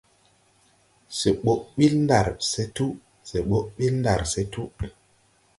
Se 1.17 1.29
ɓoʼ 1.43 1.61
ɓil 1.75 1.93
ndar 2.03 2.27
se 2.51 2.63
tuu, 2.75 2.93
se 3.29 3.37
ɓoʼ 3.49 3.65
ɓil 3.75 3.93
ndar 4.01 4.21
se 4.31 4.41
tuu. 4.53 4.67